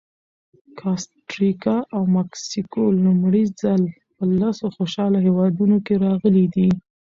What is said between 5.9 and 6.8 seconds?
راغلي دي.